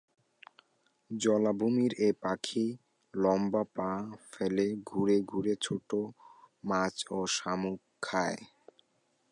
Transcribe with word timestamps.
জলাভূমির 1.11 1.91
এ 2.07 2.09
পাখি 2.23 2.65
লম্বা 3.13 3.63
পা 3.75 3.91
ফেলে 4.31 4.67
ঘুরে 4.89 5.17
ঘুরে 5.31 5.53
ছোট 5.65 5.89
মাছ 6.63 6.95
ও 7.11 7.19
শামুক 7.35 7.79
খায়। 8.03 8.39